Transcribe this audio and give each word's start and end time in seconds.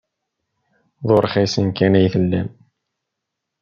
D 1.07 1.07
urxisen 1.15 1.67
kan 1.77 1.93
ay 1.99 2.07
tellam. 2.13 2.47